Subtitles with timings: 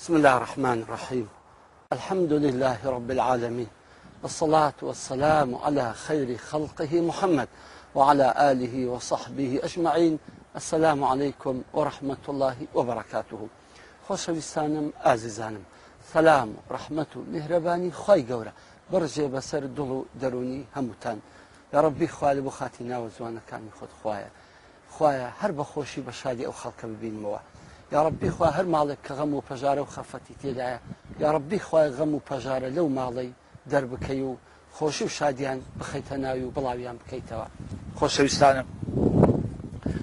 [0.00, 1.28] بسم الله الرحمن الرحيم
[1.92, 3.66] الحمد لله رب العالمين
[4.22, 7.48] والصلاة والسلام على خير خلقه محمد
[7.94, 10.18] وعلى آله وصحبه أجمعين
[10.56, 13.48] السلام عليكم ورحمة الله وبركاته
[14.08, 15.60] خوش بسانم سەسلام
[16.14, 18.52] سلام رحمة مهرباني خوي قورة
[18.92, 21.08] برجي بسر دلو دروني و
[21.72, 24.28] يا ربي لە ڕبی خوال بۆ خاتی ناوە خوايا خۆت خوایە
[24.94, 26.46] خوایە هەر بەخۆشی بە شادی
[27.94, 30.78] یاڕبی خوا هەر ماڵێک کە غەم و پەژارە و خەفەتی تێدایە
[31.22, 33.30] یاڕبی خوای غەم و پەژارە لەو ماڵی
[33.70, 34.36] دەربکەی و
[34.76, 37.46] خۆشی و شادیان بخەیتە ناوی و بڵاویان بکەیتەوە
[37.98, 38.66] خۆشەویستانم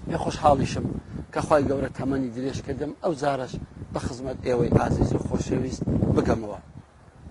[0.09, 0.85] پێ خۆشحاڵیشم
[1.33, 3.51] کە خی گەورە تەمەنی درێژ کردم ئەو زارش
[3.93, 5.83] بە خزمەت ئێوەی ئازیز و خۆشەویست
[6.15, 6.59] بگەمەوە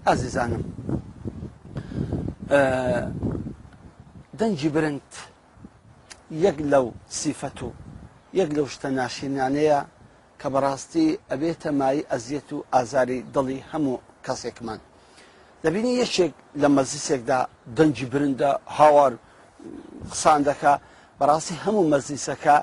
[0.07, 0.63] ئازیزانم
[4.39, 5.11] دەنجی برند
[6.45, 6.87] یەک لەو
[7.21, 7.69] سیفەت و
[8.41, 9.81] یەک لەو شتە ناشینانەیە
[10.45, 14.81] کە بەڕاستی ئەبێتە مای ئەزیەت و ئازاری دڵی هەموو کەسێکمان
[15.65, 17.41] دەبینی یەکێک لە مەزیسێکدا
[17.77, 19.13] دەنجی برندە هاوار
[20.13, 20.75] قسان دەکا
[21.19, 22.57] بەڕاستی هەموو مەزیسەکە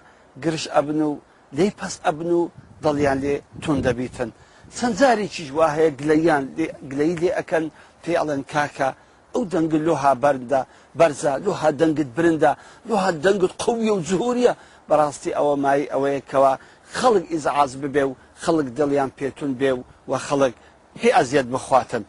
[0.44, 1.12] گرش ئەبن و
[1.58, 2.42] لی پەس ئەبن و
[2.84, 4.30] دڵیان لێ تون دەبیتن
[4.78, 6.44] سنجارێکی جوواهەیە گلەیان
[6.92, 7.66] گلەی لێ ئەەکەن
[8.04, 8.90] پێ ئەڵەن کاکە
[9.36, 10.60] ئەو دەنگت لۆها بەردا
[11.00, 12.52] بەرزە لۆها دەنگت برندە
[12.90, 14.54] لۆها دەنگت قووی و جوهوریە
[14.90, 16.54] بەڕاستی ئەوە مای ئەوەیە کەەوە
[16.98, 18.12] خەڵک ئیزعاز ببێ و
[18.44, 20.54] خەڵک دڵیان پێتون بێ و و خەڵک
[21.02, 22.04] هی ئەزیەت بخواتن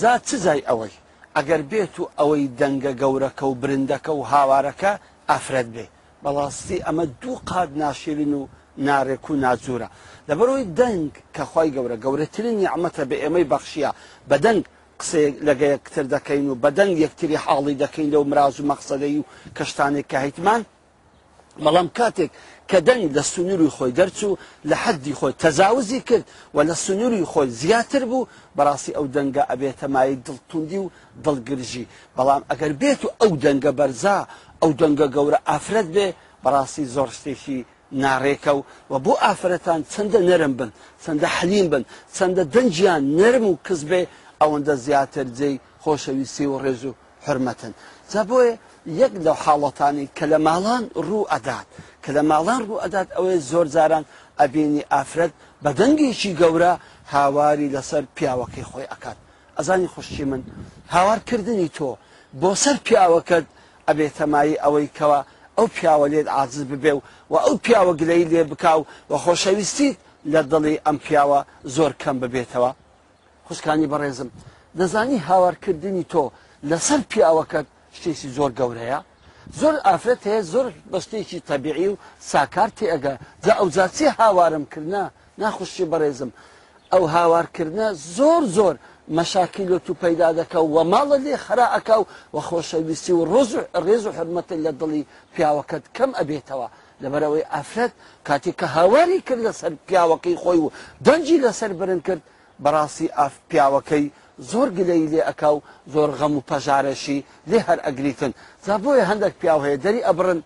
[0.00, 0.94] جا چزای ئەوەی
[1.36, 4.92] ئەگەر بێت و ئەوەی دەنگە گەورەکە و برندەکە و هاوارەکە
[5.30, 5.86] ئافرەت بێ
[6.22, 8.42] بەڵاستی ئەمە دوو قاد ناشرین و
[8.88, 9.88] نارێک و ناجوورە
[10.28, 13.90] لەبەرەوەی دەنگ کە خی گەورە گەورەترین یعممەتە بە ئێمەی بەخشیە
[14.28, 14.64] بە دەنگ
[15.00, 19.24] قسەیەک لەگە یەکتر دەکەین و بەدەنگ یەکتری حاڵی دەکەین لەو مراز و مەقسەدەی و
[19.56, 20.60] کەشتانێک کە هیتمان
[21.64, 22.30] بەڵام کاتێک
[22.70, 24.32] کە دەنگ لە سنووری خۆی دەرچوو
[24.70, 30.16] لە حەدی خۆی تەزاوزی کرد و لە سنووری خۆی زیاتر بوو بەڕاستی ئەو دەنگە ئەبێتەمایی
[30.26, 30.86] دڵتوندی و
[31.24, 31.84] دڵگرژی
[32.16, 34.18] بەڵام ئەگەر بێت و ئەو دەنگە بەرزا
[34.62, 36.06] ئەو دەنگە گەورە ئافرەت بێ
[36.44, 37.58] بەڕاستی زۆر شتێکی
[38.02, 40.70] ناڕێکە و و بۆ ئافرەتان چەندە نەرم بن
[41.04, 41.82] چەندە حەلیم بن
[42.16, 44.00] چەندە دەنجیان نەرم و کەس بێ
[44.42, 46.92] ئەوەندە زیاتر جێی خۆشەویستی و ڕێژ و
[47.24, 47.72] حرمەتن
[48.10, 48.54] جا بۆیە
[49.00, 51.66] یەک لەو حاڵەتانی کە لە ماڵان ڕوو ئەدات
[52.04, 54.04] کە لە ماڵان ڕوو ئەدات ئەوەیە زۆر جاران
[54.40, 55.32] ئەبینی ئافرەت
[55.62, 56.72] بە دەنگێکی گەورە
[57.14, 59.18] هاواری لەسەر پیاوەکەی خۆی ئەکات
[59.58, 60.42] ئەزانی خوشتی من
[60.94, 61.88] هاوارکردنی تۆ
[62.40, 63.44] بۆ سەر پیاوەکەت
[63.88, 65.20] ئەبێتەمایی ئەوەی کەوە
[65.56, 67.00] ئەو پیاوە لێت عزز ببێ و
[67.32, 68.80] و ئەو پیاوە گلەی لێ بکاو
[69.10, 69.96] و خۆشەویستیت
[70.32, 71.40] لە دڵی ئەم پیاوە
[71.76, 72.70] زۆر کەم ببێتەوە
[73.48, 74.28] خوشکانی بەڕێزم
[74.78, 76.24] دەزانی هاوارکردنی تۆ
[76.70, 79.00] لەسەر پیاوەکەت شتێکی زۆر گەورەیە
[79.60, 81.96] زۆر ئافرەت هەیە زۆر بەشتێکی تەبیعی و
[82.30, 83.14] ساکار تێگە
[83.44, 85.02] جا ئەوزاچی هاوارمکردە
[85.42, 86.30] ناخشی بەڕێزم
[86.92, 87.86] ئەو هاوارکردە
[88.16, 88.74] زۆر زۆر
[89.18, 91.96] مەشاکیلۆ تو پەیدا دەکە و ماڵە لێ خرا ئەکا
[92.34, 93.50] و خۆشەویستی و ڕۆز
[93.86, 95.02] ڕێز و حرمەتە لە دڵی
[95.34, 96.68] پیاوەکەت کەم ئەبێتەوە
[97.02, 97.92] لەبەرەوەی ئافرەت
[98.28, 100.70] کاتێک کە هاواری کرد لەسەر پیاوەکەی خۆی و
[101.06, 102.22] دەنجی لەسەر برن کرد
[102.64, 104.04] بەڕاستی ئاف پیاوەکەی
[104.50, 105.56] زۆر گلەی لێ ئەکاو
[105.94, 108.32] زۆر غەم و پەژارەشی لێ هەر ئەگریتن
[108.64, 110.40] جا بۆیە هەندێک پیاو هەیە دەری ئەبرن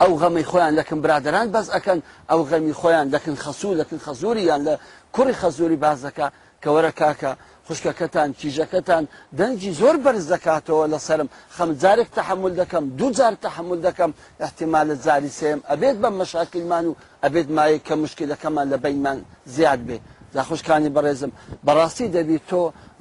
[0.00, 1.98] ئەو غەمی خۆیان دەکەن برادران بەس ئەەکەن
[2.30, 4.74] ئەو غەمی خۆیان دەکەن خەسوو دەکەن خەزوریان لە
[5.14, 6.26] کوڕی خەزوری بازەکە
[6.62, 7.32] کەوەرە کاکە
[7.66, 9.04] خوشکەکەتان کیژەکەتان
[9.38, 14.10] دەنجی زۆر بەرز دەکاتەوە لەسرم خەمجارێک تەحمل دەکەم دووجار تەحمل دەکەم
[14.44, 19.18] احتیمالە زاری سێم ئەبێت بە مەشاکیلمان و ئەبێت مایە کە مشکلەکەمان لە بینمان
[19.54, 19.98] زیاد بێ
[20.36, 21.30] زاخۆشکانی بەڕێزم
[21.66, 22.60] بەڕاستی دەبیت تۆ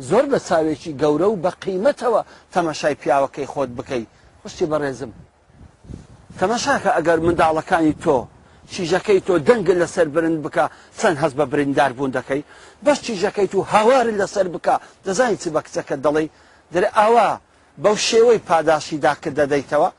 [0.09, 2.21] زۆر بە چاوێکی گەورە و بە قیمەتەوە
[2.53, 4.07] تەمەشای پیاوەکەی خۆت بکەیت
[4.41, 5.11] خوشتی بەڕێزم
[6.39, 8.17] تەمەشاکە ئەگەر منداڵەکانی تۆ
[8.73, 10.65] چیژەکەی تۆ دەنگل لەسەر برند بکە
[10.99, 12.41] چەند هەز بە بریندار بوون دەکەی
[12.85, 14.75] بەش چیژەکەی و هاوارن لەسەر بکە
[15.05, 16.23] دەزانی چ بە کچەکە دەڵێ
[16.73, 17.29] دەرێ ئاوا
[17.83, 19.89] بەو شێوەی پاداشی داکرد دەدەیتەوە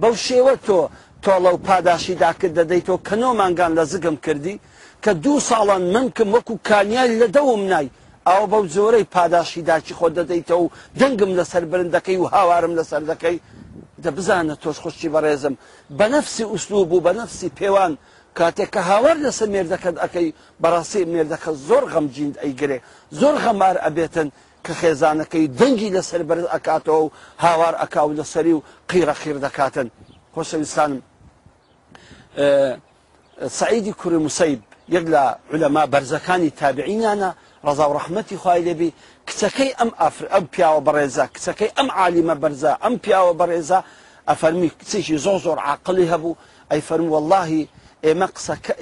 [0.00, 0.78] بەو شێوە تۆ
[1.24, 4.56] تۆڵە و پاداشی داکرد دەدەیتەوە کە نۆمانگان لە زگم کردی
[5.04, 7.90] کە دوو ساڵان منکم وەکو کانیان لە دەوم نای
[8.26, 10.68] ئەو بەو زۆرەی پاداشی داچی خۆ دەدەیتەوە و
[11.00, 13.38] دەنگم لەسەر برندەکەی و هاوارم لەسەر دەکەی
[14.04, 15.54] دە بزانە تۆش خوشتی بەڕێزم
[15.98, 17.92] بە نەفسی ئوسلوب بوو بە نەفسی پێوان
[18.38, 20.28] کاتێک کە هاوار لەسەر مێردەکەت ئەەکەی
[20.62, 22.78] بەڕاستی مێردەکە زۆر غەمجیند ئەیگرێ
[23.20, 24.28] زۆر غەمار ئەبێتن
[24.66, 27.08] کە خێزانەکەی دەنگی لەسەر بەرز ئەکاتەوە و
[27.44, 28.60] هاوار ئەکاو لەسەری و
[28.90, 29.88] قیرە خیر دەکاتن
[30.34, 30.98] خۆشەویستانم
[33.60, 35.22] سعیدی کوری مووسیب یەک لە
[35.54, 37.30] علەما بەرزەکانی تابعینانە
[37.66, 38.90] ڕزا و ڕحمەتی خوای لێبی
[39.28, 43.78] کچەکەی ئەم ئافر ئەم پیاوە بەڕێزە کچەکەی ئەم عالیمە بەرزە ئەم پیاوە بەڕێزە
[44.28, 46.38] ئەفەرمی کچێکی زۆر زۆر عاقلی هەبوو
[46.70, 47.68] ئەی فەرم واللهی
[48.06, 48.28] ئێمە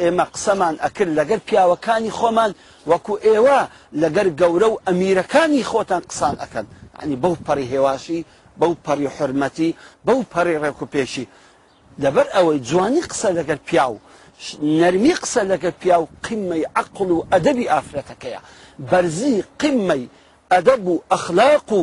[0.03, 2.53] ئێمە قسەمان ئەکرد لەگەر پیاوەکانی خۆمان
[2.91, 3.61] وەکو ئێوە
[4.03, 6.67] لەگەر گەورە و ئەمیرەکانی خۆتان قسان ئەەکەن
[7.03, 8.21] ینی بەو پەڕی هێواشی
[8.61, 9.71] بەو پەڕی حرمەتی
[10.07, 11.27] بەو پەڕی ڕێک و پێشی
[12.03, 13.95] لەبەر ئەوەی جوانی قسە لەگەر پیاو
[14.81, 18.41] نەرمی قسە لەگە پیا و قیممەی عقل و ئەدەبی ئافرەتەکەیە
[18.91, 20.11] بەرزی قیممەی
[20.53, 21.83] ئەدەب و ئەخلاق و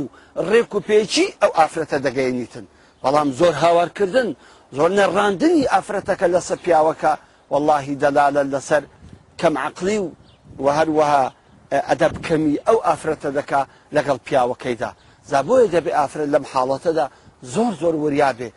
[0.50, 2.66] ڕێک و پێچی ئەو ئافرەتە دەگەینیتن
[3.04, 4.30] بەڵام زۆر هاوارکردن
[4.78, 7.12] زۆر نەڕاندنی ئافرەتەکە لەسە پیاوەکە
[7.52, 8.84] واللهی دەلالە لەسەر
[9.42, 10.10] کەم عقلی و
[10.64, 11.24] و هەروەها
[11.90, 13.62] ئەدەب کەمی ئەو ئافرەتە دەکا
[13.96, 14.90] لەگەڵ پیاوەکەیدا
[15.32, 17.06] زابۆیە دەبێ ئافرەت لەم حاڵەتەدا
[17.54, 18.50] زۆر زۆر وریابێ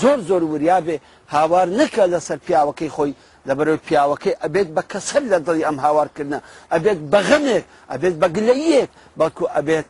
[0.00, 0.96] زۆر زۆر وریابێ
[1.34, 3.12] هاوار نەکە لەسەر پیاوەکەی خۆی
[3.48, 6.38] لەبەرەوە پیاوەکەی ئەبێت بە کەسەر لە دڵی ئەم هاوارکردە
[6.72, 9.86] ئەبێت بەغەمێک ئەبێت بە گلەیەک بەڵکو ئەبێت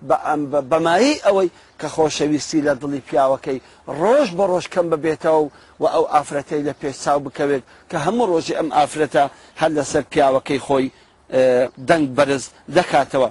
[0.70, 1.48] بەمایی ئەوەی
[1.80, 3.58] کە خۆشەویستی لە دڵی پیاوەکەی
[4.00, 5.38] ڕۆژ بە ڕۆژکەم ببێتەوە
[5.80, 9.24] و ئەو ئافرەتەی لە پێساو بکەوێت کە هەموو ڕۆژی ئەم ئافرەتە
[9.60, 10.86] هەر لەسەر پیاوەکەی خۆی
[11.88, 12.44] دەنگ بەرز
[12.76, 13.28] دەکاتەوە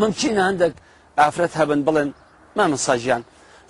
[0.00, 0.74] ممچینە هەندێک
[1.20, 2.10] ئافرەت هەبن بڵێن
[2.56, 3.22] مامەساژیان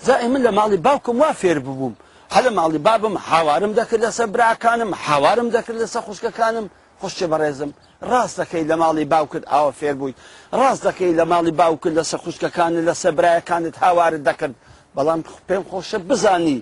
[0.07, 1.95] زائ من لە ماڵی باوکم وا فێر ببووم
[2.35, 6.67] هەلە ماڵی بابم هاوارم دەکرد لەسەر براکانم هاوارم دەکرد لەسەر خوشکەکانم
[7.03, 7.71] خوشتێ بەڕێزم
[8.11, 10.15] ڕاست دەکەی لە ماڵی باوکرد ئاوە فێر بووی
[10.59, 14.55] ڕاست دەکەی لە ماڵی باوکرد لەسەر خوشکەکانت لەسەر برایەکانت هاوارت دەکرد
[14.97, 16.59] بەڵام پێم خۆشە بزانی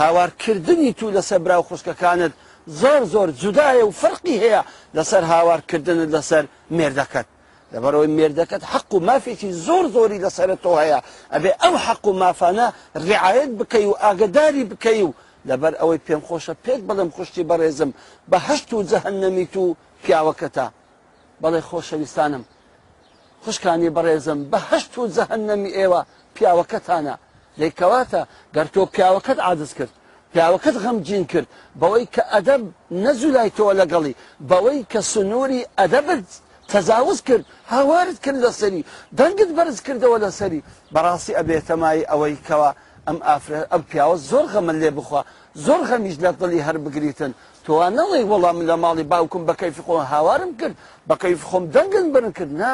[0.00, 2.32] هاوارکردنی تو لەسەر برا و خوشکەکانت
[2.80, 4.62] زۆر زۆر جودایە و فەرقی هەیە
[4.98, 6.44] لەسەر هاوارکردنت لەسەر
[6.78, 7.28] مێردەکەت
[7.74, 11.00] لەبەرەوەی مێردەکەت حەق و مافێکی زۆر زۆری لەسەرەوە هەیە
[11.34, 12.66] ئەبێ ئەو حەق و مافانە
[13.08, 15.10] ڕعاەت بکەی و ئاگداری بکەی و
[15.48, 17.90] لەبەر ئەوەی پێم خۆشە پێت بڵم خوشتی بەڕێزم
[18.30, 19.66] بە هەشت و جەهن نەمیت و
[20.04, 20.66] پیاوەکەتە
[21.42, 22.44] بەڵێ خۆشەویستانم
[23.44, 26.00] خوشکانی بەڕێزم بە هەشت و جەهن نەمی ئێوە
[26.34, 27.14] پیاوەکەتانە
[27.60, 28.22] لێکەواتە
[28.56, 29.92] گەرتۆ پیاوەکەت عادز کرد
[30.32, 31.48] پیاوەکەت غەمجین کرد
[31.80, 32.62] بەوەی کە ئەدەب
[33.04, 34.14] نەزولای تۆ لەگەڵی
[34.50, 36.28] بەوەی کە سنووری ئەدەبت
[36.68, 38.82] تەزاوز کرد هاوارت کرد لە سەری
[39.18, 40.60] دەنگت بەرز کردەوە لە سەری
[40.94, 42.70] بەڕاستی ئەبێتەمای ئەوەی کەوە
[43.06, 45.22] ئەم ئافرە ئەم پیاوە زۆر غەمە لێ بخوا
[45.66, 47.32] زۆر خەمیش لە دڵی هەر بگریتن
[47.64, 50.74] توان نەڵی وەڵام لە ماڵی باوکم بە کەیف خۆم هاوارم کرد
[51.08, 52.72] بە کەیف خۆم دەنگن برن کرد نا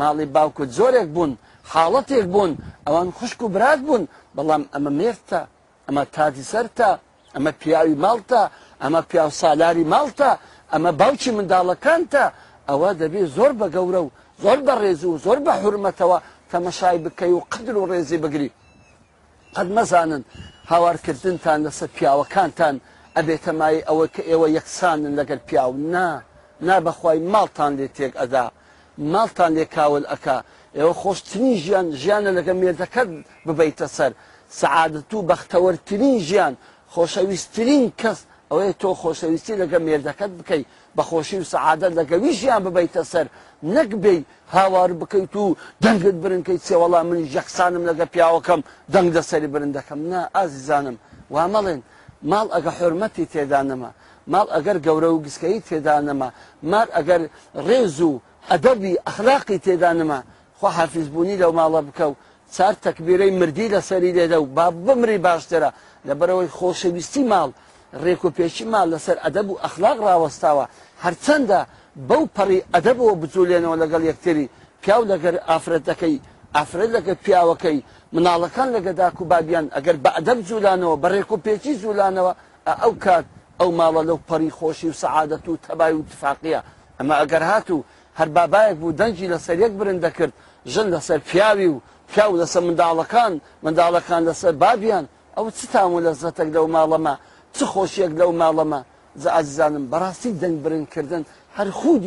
[0.00, 1.32] ماڵی باوکت زۆرێک بوون
[1.72, 2.52] حاڵەتێک بوون
[2.86, 4.02] ئەوان خوشک و برات بوون
[4.36, 5.40] بەڵام ئەمە مێرتە
[5.86, 6.90] ئەمە تادی سەرتە
[7.34, 8.42] ئەمە پیاوی ماڵتە
[8.82, 10.30] ئەمە پیاو سالاری ماڵتە
[10.72, 12.24] ئەمە باوکی منداڵەکانتە
[12.70, 14.08] ئەوە دەبێت زۆر بە گەورە و
[14.42, 16.18] زۆر بە ڕێز و زۆر بە حرمەتەوە
[16.52, 18.50] تەمەشای بکەی و قدر و ڕێزی بگری
[19.56, 20.22] قەت مەزانن
[20.70, 22.76] هاوارکردنتان لەسەر پیاوەکانتان
[23.16, 26.06] ئەبێتە مای ئەوە کە ئێوە یەکسانن لەگەر پیاو نا
[26.66, 28.46] نابەخوای ماڵتان لێ تێک ئەدا
[29.12, 30.38] ماڵتان لێ کاول ئەکا
[30.76, 33.08] ئێوە خۆشتنی ژیان ژیانە لەگە مێردەکەت
[33.46, 34.12] ببیتە سەر
[34.60, 36.54] سعادت و بەختەوەرترین ژیان
[36.94, 38.18] خۆشەویستترین کەس
[38.50, 40.66] ئەوەیە تۆ خۆشەویستی لەگە مێردەکەت بکەیت
[40.98, 43.26] بەخۆشی و سەعادە لەگەویشیان ببیتە سەر
[43.76, 44.14] نەک بێ
[44.54, 48.60] هاوار بکەیت و دەنگت برنکەیت سێوەڵام من یەخسانم لەگە پیاوەکەم
[48.94, 50.96] دەنگ دەسەری برندەکەم نا ئازیزانم
[51.34, 51.80] وا مەڵێن
[52.30, 53.90] ماڵ ئەگە حرمەتی تێدانەما
[54.32, 56.28] ماڵ ئەگەر گەورە و گسکەی تێدانەما
[56.70, 57.22] مار ئەگەر
[57.66, 58.12] ڕێز و
[58.50, 60.20] ئەدەبی ئەخلاقی تێدانەما
[60.58, 62.14] خوا حافزبوونی لەو ماڵە بکە و
[62.56, 65.70] چار تەکبیرەی مردی لەسەری لێدە و با بمری باشترە
[66.08, 67.50] لەبەرەوەی خۆشەویستی ماڵ
[68.04, 70.64] ڕێک و پێشیمان لەسەر ئەدەب و ئەخلاق ڕوەستاوە
[71.04, 71.58] هەرچەندە
[72.08, 74.50] بەو پەڕی ئەدەبەوە بجوولێنەوە لەگەڵ یەکتری
[74.82, 76.16] پیاو لەگەر ئافرەتەکەی
[76.56, 77.78] ئافرەت لەگە پیاوەکەی
[78.14, 82.32] مناڵەکان لەگە داک و بابیان ئەگەر بە ئەدەب جوولانەوە بە ڕێک و پێچی جوولانەوە
[82.82, 83.24] ئەو کات
[83.60, 86.60] ئەو ماڵە لەو پەڕی خۆشی و سەعادەت و تەبای و تفاقیە
[86.98, 87.84] ئەمە ئەگەر هاتوو
[88.18, 90.32] هەر بابایەک بوو دەنجی لەسەر یەک برن دەکرد
[90.72, 91.76] ژن لەسەر پیاوی و
[92.12, 93.32] پیاو لەسەر منداڵەکان
[93.64, 95.04] منداڵەکان لەسەر بابیان
[95.36, 97.14] ئەو چ تام و لەزەتەک لەو ماڵەمە
[97.56, 98.84] لو براسي دن برن
[99.24, 101.22] كردن هر ئازانم بەڕاستی دن برن كردن
[101.80, 101.98] خۆی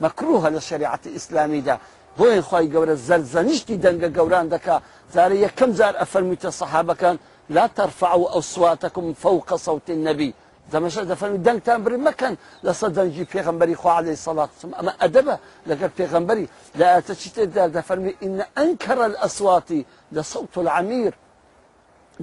[0.00, 1.76] مكروه لشريعة مەکروهە دا بوين ئیسلامیدا
[2.18, 4.76] قورا خی دي دنگا قوران دكا
[5.14, 7.18] زاري يكم زار أفرميت الصحابة كان
[7.50, 10.30] لا ترفعوا أصواتكم فوق صوت النبي
[10.72, 15.36] دمشق دفن دنگ تنبري مكان لصدن جي پیغمبري خو عليه الصلاة والسلام أما أدبا
[15.68, 16.46] لقد پیغمبري
[16.80, 19.68] لا تشتد دفن إن أنكر الأصوات
[20.12, 21.12] لصوت العمير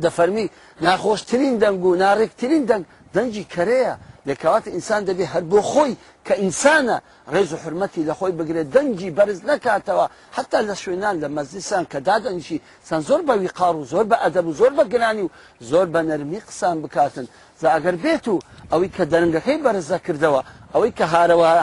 [0.04, 0.46] دەفەرمی
[0.86, 2.84] ناخۆشترین دەنگ و ناڕێکترین دەنگ
[3.16, 3.94] دەنجی کەرەیە
[4.30, 5.94] لەکەواتە ئینسان دەبێ هەر بۆ خۆی
[6.26, 6.98] کە ئینسانە
[7.34, 10.06] ڕێز و حرمەتی لە خۆی بگرێت دەنگی بەرز نکاتەوە
[10.38, 12.58] حتا لە شوێنان لە مەزیسان کە دادەنجی
[12.90, 15.30] سان زۆر بە ویقار و زۆر بە ئەدەب و زۆر بە گرانی و
[15.72, 17.26] زۆر بە نەرمی قسان بکاتن
[17.62, 18.36] زاگەر بێت و
[18.72, 20.42] ئەوەی کە دەرنگەکەی بەرزە کردەوە
[20.74, 21.04] ئەوەی کە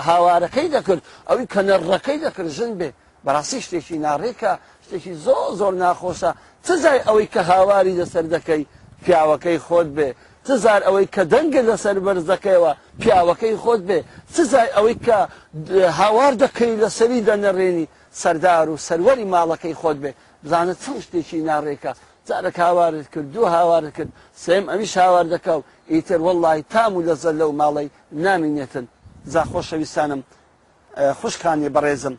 [0.09, 2.91] هاوارەکەی دەکرد ئەوەی کە نەڕەکەی دەکرد ژن بێ
[3.25, 4.53] بەڕاستی شتێکی ناڕێکە
[4.85, 6.31] شتێکی زۆ زۆر ناخۆشە
[6.67, 8.63] تزای ئەوەی کە هاواری لەسەر دەکەی
[9.05, 10.09] پیاوەکەی خۆت بێ
[10.45, 13.99] تزار ئەوەی کە دەنگە لەسەر بەرزەکەیەوە پیاوەکەی خۆت بێ
[14.35, 15.19] تزای ئەوەی کە
[16.01, 17.87] هاوار دەکەی لەسەری دەنەڕێنی
[18.21, 20.13] سەردار و سەروەری ماڵەکەی خۆت بێ
[20.45, 21.93] بزانت چەند شتێکی ناڕێکە
[22.29, 24.11] جارێک هاوارت کرد دوو هاوارت کرد
[24.45, 25.61] سێم ئەمیش هاوار دەکەو
[25.93, 27.89] ئیتر وەڵی تام و لەزە لەو ماڵی
[28.25, 28.87] نامینێتن
[29.33, 30.21] زاخۆشەویستانم
[31.21, 32.15] خوشکانی بەڕێزم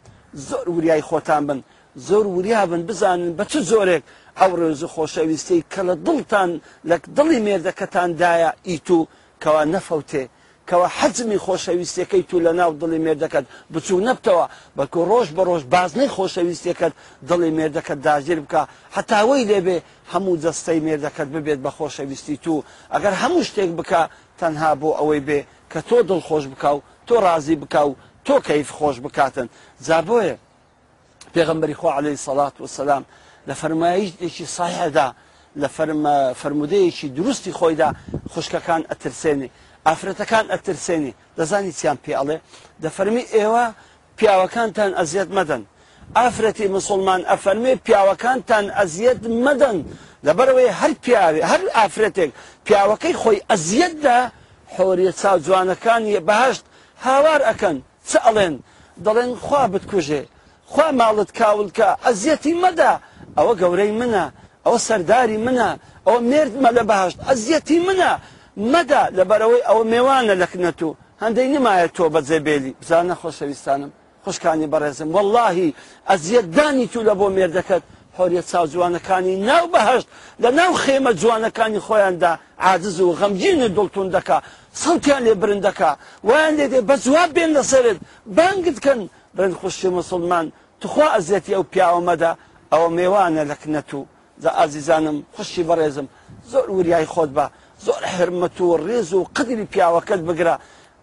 [0.48, 1.60] زۆر وریای خۆتان بن
[1.98, 4.04] زۆر وریابن بزانن بە چ زۆرێک
[4.40, 6.50] ئەو ڕێز و خۆشەویستی کە لە دڵتان
[6.90, 9.08] لە دڵی مێردەکەتاندایە ئیت و
[9.44, 10.24] کەوا نەفەوتێ
[10.70, 14.46] کەوا حەزمی خۆشەویستەکەی تو لە ناو دڵی مێردەکەت بچوو نەبتەوە
[14.78, 16.94] بەکو ڕۆژ بە ڕۆژ بازنەی خۆشەویستەکەت
[17.30, 18.62] دڵی مێردەکەت داژیر بکە
[18.98, 19.78] هەتاوەی لێبێ
[20.12, 22.56] هەموو جەستەی مێردەکەت ببێت بە خۆشەویستی تو
[22.94, 24.02] ئەگەر هەموو شتێک بکە
[24.40, 25.40] تەنها بۆ ئەوەی بێ
[25.72, 27.94] کە تۆ دڵخۆش بکە و تۆ رازی بکە و
[28.26, 29.48] تۆ کەیف خۆش بکاتن
[29.86, 30.36] جابۆیە
[31.38, 33.04] پێغمبەری خۆ عليه سەڵات وسلام
[33.50, 35.08] لە فەرمایشتێکی ساحدا
[35.62, 35.68] لە
[36.42, 37.90] فرمودەیەکی دروستی خۆیدا
[38.34, 39.50] خوشکەکان ئەترسێنی
[39.88, 42.38] ئافرەتەکان ئەترسێنی دەزانی چیان پێڵێ
[42.84, 43.66] دەفەرمی ئێوە
[44.18, 45.64] پیاوەکانتان ئەزیەت مەدەن
[46.18, 49.78] ئافرەتی مسلمان ئەفەرمێ پیاوەکانتان ئەزیەت مەدەن
[50.26, 52.32] لەبەرەوەی هەر پیاوێ هەر ئافرەتێک
[52.66, 54.20] پیاوەکەی خۆی ئەزیەتدا
[54.76, 56.64] حۆریە چاو جوانەکانی بەهشت
[57.06, 57.78] هاوار ئەەکەن
[58.10, 58.56] چ ئەڵێن
[59.06, 60.24] دەڵێن خوا بتکوژێ
[60.68, 62.92] خوا ماڵت کاولکە ئەزیەتی مەدا
[63.38, 64.26] ئەوە گەورەی منە
[64.66, 65.70] ئەوە سەرداری منە
[66.08, 68.12] ئەوە مێردمە لە بەهشت ئەزیەتی منە
[68.74, 70.90] مەدا لەبەرەوەی ئەوە میێوانە لەکنەت و
[71.24, 73.92] هەندەی نمایە تۆ بەجێبێلی بزانە خۆشەویستانم
[74.24, 75.70] خوشکانی بەڕێزم واللهی
[76.10, 77.84] ئەزیەتدانی تو لە بۆ مێردەکەت
[78.18, 80.08] حۆریە چاو جوانەکانی ناو بەهشت
[80.44, 82.32] لە ناو خێمە جوانەکانی خۆیاندا
[82.68, 84.38] عادز و غەمگینە دڵتون دەکا
[84.84, 85.92] سەڵکیان لێ برندەکە
[86.28, 87.98] ویان لێ دێ بە جواب بێن لەسرت
[88.38, 89.00] بانگتکەن
[89.36, 92.32] بن خوشی مسلمان تخوا ئەزیەتی ئەو پیاوەمەدا
[92.74, 94.00] ئەوە میێوانە لەکنەت و
[94.44, 96.08] زە ئازیزانم خوشی بەڕێزم
[96.52, 97.46] زۆر وریای خۆت بە
[97.86, 100.56] زۆر حرمەت و ڕێز و قدری پیاوەکەت بگرە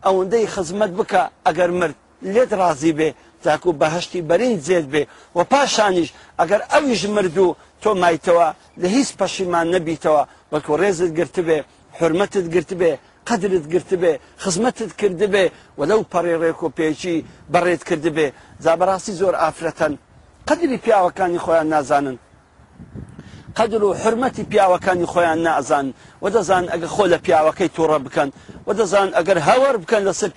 [0.07, 1.97] ئەوەندەی خزمەت بکە ئەگەر مرد
[2.33, 3.11] لێت رازی بێ
[3.45, 5.03] تاکو بەهشتی بەرین زێت بێ
[5.37, 8.49] و پاشانیش ئەگەر ئەویش مرد و تۆ مایتەوە
[8.81, 11.59] لە هیچ پەشیمان نەبییتەوە بەکو ڕێزت گرت بێ
[11.99, 12.93] حرمەتت گرت بێ
[13.31, 14.13] قدرت گرتبێ
[14.43, 15.45] خزمەتت کردبێ
[15.79, 17.17] وەلەو پەڕێڕێک و پێچی
[17.53, 18.27] بەڕێت کردبێ
[18.65, 19.93] زابڕاستی زۆر ئافرەتەن
[20.49, 22.19] قدری پیاوەکانی خۆیان نازانن
[23.59, 25.87] قدر و حرمەتی پیاوەکانی خۆیان نازان
[26.25, 28.31] و دەزان ئەگە خۆ لە پیاوەکەی تووڕە بکەن
[28.67, 30.31] و دەزان ئەگەر هەوەر بکەن لەسەر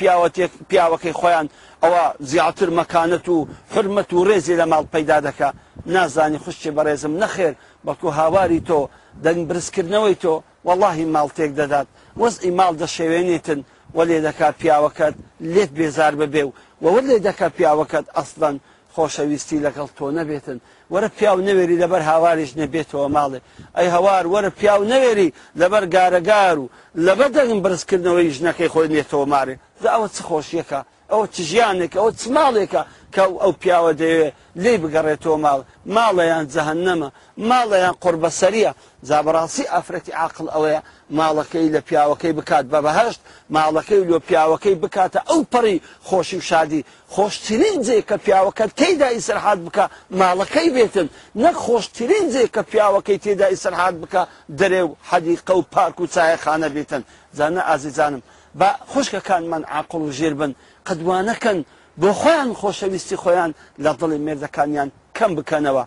[0.69, 1.47] پیاوەکەی خۆیان
[1.83, 5.49] ئەوە زیاتر مەکانت و حرمەت و ڕێزی لە ماڵ پەیدا دەکە
[5.95, 7.53] نازانی خوشتی بەڕێزم نەخێر
[7.85, 8.79] بەڵکو هاواری تۆ
[9.23, 10.33] دەنگ برزکردنەوەی تۆ
[10.67, 11.87] واللهی ماڵتێک دەدات
[12.21, 13.59] وەزئی ماڵ دەشێوێنێتن
[13.97, 15.15] وە لێ دەکات پیاوەکەت
[15.53, 18.55] لێت بێزار ببێ و وەوە لێ دەکات پیاوەکەت ئەسڵەن
[18.93, 20.57] خۆشەویستی لەگەڵ تۆ نەبێتن
[20.93, 23.39] وەرە پیاو نەوێری لەبەر هاواریش نەبێتەوە ماڵێ
[23.77, 25.29] ئەی هەوار وەرە پیاو نەوێری
[25.61, 26.65] لەبەر گارەگار و
[27.07, 32.09] لەبەر دەگم برزکردنەوەی ژنەکەی خۆی نێتەوە مارێ دا ئەوە چ خۆشیەکە ئەو چ ژیانێک ئەو
[32.19, 32.83] چ ماڵێکە
[33.15, 34.33] کە ئەو پیاوە دەوێت
[34.63, 35.61] لێ بگەڕێتەوە ماڵ
[35.95, 37.09] ماڵەیان جەهن نەمە
[37.49, 38.71] ماڵەیان قربەسەریە
[39.09, 40.81] زابڕاستی ئافرەتی عقل ئەوەیە
[41.19, 43.21] ماڵەکەی لە پیاوەکەی بکات بە بەهشت
[43.55, 46.81] ماڵەکەی لۆ پیاوەکەی بکاتە ئەو پڕی خۆشی و شادی
[47.13, 49.85] خۆشترین جێ کە پیاوەکەت تێدا ئیسرحات بکە
[50.21, 51.07] ماڵەکەی بێتن
[51.43, 54.21] نەک خۆشترین جێ کە پیاوەکەی تێدا ئیسرحات بکە
[54.59, 57.01] دەرێ و حەدیقە و پارک و چایە خانە بێتن
[57.37, 58.21] زانە ئازیزانم
[58.59, 60.51] با خوشکەکانمان عقل و ژێر بن
[60.89, 61.59] قدوانەکەن
[62.01, 63.51] بۆ خۆیان خۆشەویستی خۆیان
[63.83, 65.83] لە دڵی مێردەکانیان کەم بکەنەوە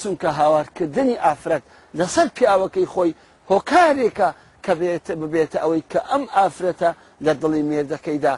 [0.00, 1.62] چونکە هاوارکردنی ئافرەت
[1.98, 3.12] لەسەر پیاوەکەی خۆی
[3.50, 4.28] هۆکارێکە
[4.64, 4.72] کە
[5.22, 6.90] ببێتە ئەوەی کە ئەم ئافرەتە
[7.26, 8.34] لە دڵی مێردەکەیدا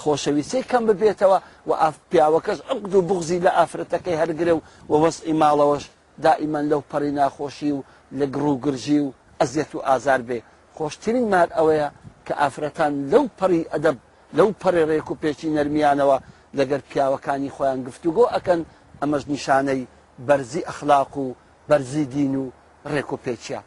[0.00, 1.72] خۆشەویستی کەم ببێتەوە و
[2.10, 4.60] پیاوەکەش عقد و بغزی لە ئافرەتەکەی هەرگرێ و
[4.92, 5.84] وەوەست ئیماڵەوەش
[6.24, 7.80] دائیمان لەو پەڕی ناخۆشی و
[8.18, 9.08] لە گڕووگرژی و
[9.40, 10.38] ئەزیەت و ئازار بێ
[10.76, 11.88] خۆشترین مار ئەوەیە
[12.26, 13.96] کە ئافرەتان لەو پەڕی ئەدەب
[14.38, 16.18] لەو پەڕێڕێک و پێچی نەرمیانەوە
[16.58, 18.60] لەگەر پیاوەکانی خۆیان گفتوگۆ ئەکەن
[19.00, 19.82] ئەمەش نیشانەی
[20.28, 21.26] بەرزی ئەخلاق و
[21.68, 22.46] بەرزی دین و
[22.90, 23.60] ڕێک و پێچیا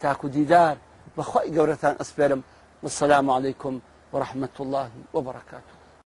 [0.00, 0.76] تاکو دیدار
[1.16, 2.42] بەخوای گەورەتان ئەسپێرم
[2.82, 3.74] والسلام عليكم
[4.12, 5.75] ورحمة الله وبركاته